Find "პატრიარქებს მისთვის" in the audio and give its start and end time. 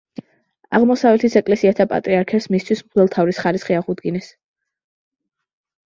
1.93-2.83